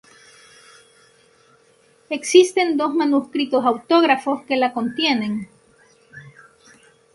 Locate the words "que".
4.47-4.55